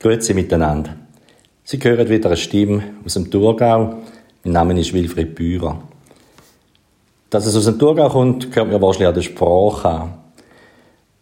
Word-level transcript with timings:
Grüezi 0.00 0.32
miteinander. 0.32 0.94
Sie 1.64 1.76
hören 1.82 2.08
wieder 2.08 2.28
eine 2.28 2.36
Stimme 2.36 2.84
aus 3.04 3.14
dem 3.14 3.32
Thurgau. 3.32 3.96
Mein 4.44 4.52
Name 4.52 4.78
ist 4.78 4.92
Wilfried 4.92 5.34
Bührer. 5.34 5.82
Dass 7.30 7.46
es 7.46 7.56
aus 7.56 7.64
dem 7.64 7.80
Thurgau 7.80 8.08
kommt, 8.08 8.54
hört 8.54 8.68
mir 8.68 8.80
wahrscheinlich 8.80 9.08
an 9.08 9.14
der 9.14 9.22
Sprache 9.22 9.88
an. 9.88 10.14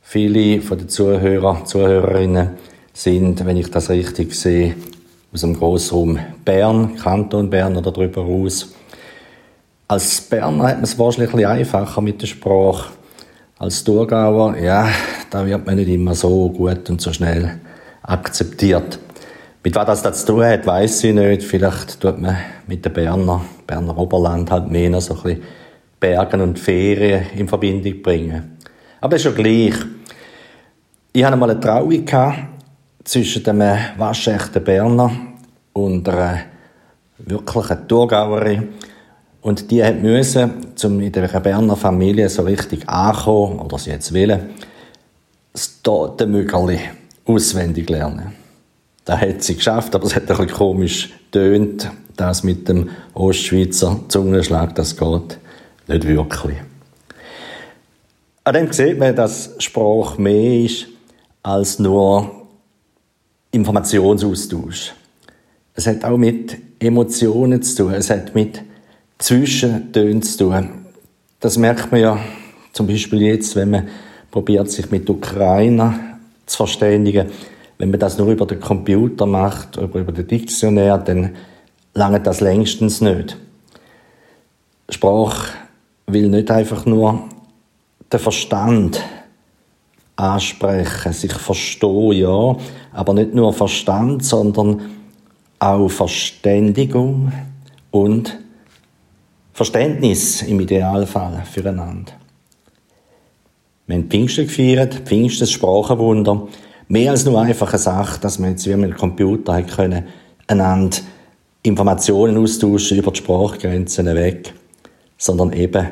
Viele 0.03 0.61
von 0.61 0.77
den 0.77 0.91
Zuhörer, 0.91 1.65
Zuhörerinnen 1.65 2.51
sind, 2.93 3.47
wenn 3.47 3.57
ich 3.57 3.71
das 3.71 3.89
richtig 3.89 4.35
sehe, 4.35 4.77
aus 5.33 5.41
dem 5.41 5.57
Grossraum 5.57 6.19
Bern, 6.45 6.97
Kanton 6.97 7.49
Bern 7.49 7.79
oder 7.79 7.91
darüber 7.91 8.25
aus. 8.25 8.75
Als 9.89 10.21
Berner 10.21 10.65
hat 10.65 10.77
man 10.77 10.85
es 10.85 10.99
wahrscheinlich 10.99 11.31
ein 11.31 11.37
bisschen 11.37 11.51
einfacher 11.51 12.03
mit 12.03 12.21
der 12.21 12.27
Sprache. 12.27 12.91
Als 13.59 13.83
Thurgauer, 13.85 14.59
ja, 14.59 14.87
da 15.31 15.47
wird 15.47 15.65
man 15.65 15.77
nicht 15.77 15.89
immer 15.89 16.15
so 16.15 16.51
gut 16.51 16.91
und 16.91 17.01
so 17.01 17.11
schnell 17.15 17.59
akzeptiert. 18.07 18.99
Mit 19.63 19.75
was 19.75 20.03
das 20.03 20.25
zu 20.25 20.35
tun 20.35 20.45
hat, 20.45 20.67
weiss 20.67 21.03
ich 21.03 21.13
nicht. 21.13 21.43
Vielleicht 21.43 22.01
tut 22.01 22.21
man 22.21 22.37
mit 22.67 22.85
der 22.85 22.91
Berner, 22.91 23.45
Berner 23.67 23.99
Oberland 23.99 24.51
halt 24.51 24.71
mehr 24.71 25.01
so 25.01 25.15
ein 25.15 25.23
bisschen 25.23 25.43
Bergen 25.99 26.41
und 26.41 26.59
Ferien 26.59 27.27
in 27.37 27.49
Verbindung 27.49 28.01
bringen. 28.01 28.59
Aber 29.01 29.17
das 29.17 29.25
ist 29.25 29.25
schon 29.25 29.43
gleich. 29.43 29.75
Ich 31.13 31.25
hatte 31.25 31.33
einmal 31.33 31.51
eine 31.51 31.61
Trauung 31.61 32.05
zwischen 33.03 33.47
einem 33.47 33.79
waschechten 33.97 34.63
Berner 34.63 35.11
und 35.73 36.09
einer 36.09 36.41
wirklichen 37.19 37.89
Thurgauerin. 37.89 38.69
Und 39.41 39.71
die 39.71 39.83
hat 39.83 40.03
müssen, 40.03 40.53
um 40.83 41.01
in 41.01 41.13
der 41.13 41.29
Berner 41.41 41.77
Familie 41.77 42.29
so 42.29 42.43
richtig 42.43 42.89
ankommen, 42.89 43.61
oder 43.61 43.79
sie 43.79 43.91
jetzt 43.91 44.15
wollen, 44.15 44.51
das 45.53 45.83
Totenmüggerli 45.83 46.81
auswendig 47.27 47.91
lernen. 47.91 48.33
Das 49.05 49.21
hat 49.21 49.43
sie 49.43 49.57
geschafft, 49.57 49.95
aber 49.95 50.07
es 50.07 50.15
hat 50.15 50.23
ein 50.23 50.37
bisschen 50.37 50.51
komisch 50.51 51.11
tönt, 51.31 51.91
das 52.17 52.43
mit 52.43 52.69
dem 52.69 52.91
Ostschweizer 53.15 54.01
Zungenschlag, 54.09 54.75
das 54.75 54.97
geht 54.97 55.39
nicht 55.87 56.07
wirklich. 56.07 56.57
An 58.45 58.55
dem 58.55 58.73
sieht 58.73 58.99
man, 58.99 59.15
dass 59.15 59.55
Sprache 59.59 60.21
mehr 60.21 60.65
ist 60.65 60.87
als 61.43 61.79
nur 61.79 62.47
Informationsaustausch. 63.51 64.93
Es 65.75 65.87
hat 65.87 66.05
auch 66.05 66.17
mit 66.17 66.57
Emotionen 66.79 67.63
zu 67.63 67.85
tun, 67.85 67.95
es 67.95 68.11
hat 68.11 68.35
mit 68.35 68.63
Zwischentönen 69.19 70.23
zu 70.23 70.39
tun. 70.39 70.69
Das 71.41 71.59
merkt 71.59 71.93
man 71.93 72.01
ja 72.01 72.19
zum 72.73 72.87
Beispiel 72.87 73.23
jetzt, 73.23 73.57
wenn 73.57 73.71
man 73.71 73.89
probiert, 74.31 74.71
sich 74.71 74.91
mit 74.91 75.09
Ukrainer 75.09 76.16
zu 76.47 76.57
verständigen. 76.57 77.31
Wenn 77.79 77.91
man 77.91 78.01
das 78.01 78.17
nur 78.17 78.29
über 78.29 78.47
den 78.47 78.61
Computer 78.61 79.27
macht, 79.27 79.77
oder 79.77 80.01
über 80.01 80.13
den 80.13 80.27
Diktionär, 80.27 80.99
dann 80.99 81.37
lange 81.95 82.21
das 82.21 82.41
längstens 82.41 83.01
nicht. 83.01 83.37
Sprache 84.89 85.53
will 86.07 86.29
nicht 86.29 86.51
einfach 86.51 86.87
nur 86.87 87.25
den 88.13 88.21
Verstand 88.21 89.03
ansprechen, 90.15 91.13
sich 91.13 91.33
verstehen, 91.33 92.13
ja, 92.13 92.57
aber 92.93 93.13
nicht 93.13 93.35
nur 93.35 93.53
Verstand, 93.53 94.25
sondern 94.25 94.81
auch 95.59 95.89
Verständigung 95.89 97.33
und 97.91 98.39
Verständnis 99.53 100.43
im 100.43 100.61
Idealfall 100.61 101.43
füreinander. 101.51 102.13
Wir 103.87 103.97
haben 103.97 104.11
Pfingsten 104.11 104.47
gefeiert, 104.47 104.95
Pfingsten 105.05 105.41
das 105.41 105.53
Sprachenwunder. 105.53 106.49
Mehr 106.89 107.11
als 107.13 107.25
nur 107.25 107.41
einfach 107.41 107.71
eine 107.71 107.79
Sache, 107.79 108.21
dass 108.21 108.39
man 108.39 108.51
jetzt 108.51 108.67
wie 108.67 108.75
mit 108.75 108.91
dem 108.91 108.97
Computer 108.97 109.63
können, 109.63 110.07
einander 110.47 110.99
Informationen 111.63 112.37
austauschen 112.37 112.99
über 112.99 113.11
die 113.11 113.19
Sprachgrenzen 113.19 114.07
weg, 114.07 114.55
sondern 115.19 115.53
eben 115.53 115.89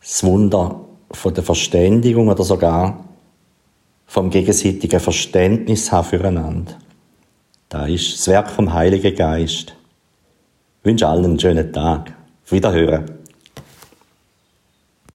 das 0.00 0.24
Wunder 0.24 0.80
von 1.10 1.34
der 1.34 1.42
Verständigung 1.42 2.28
oder 2.28 2.44
sogar 2.44 3.04
vom 4.06 4.30
gegenseitigen 4.30 5.00
Verständnis 5.00 5.92
haben 5.92 6.08
füreinander. 6.08 6.72
Da 7.68 7.86
ist 7.86 8.18
das 8.18 8.28
Werk 8.28 8.50
vom 8.50 8.72
Heiligen 8.72 9.14
Geist. 9.14 9.74
Ich 10.80 10.84
wünsche 10.84 11.06
allen 11.06 11.24
einen 11.24 11.40
schönen 11.40 11.72
Tag. 11.72 12.12
Auf 12.44 12.52
Wiederhören. 12.52 13.19